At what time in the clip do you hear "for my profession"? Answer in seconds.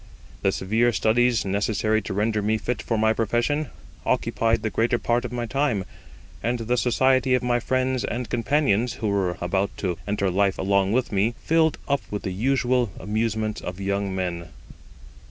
2.81-3.69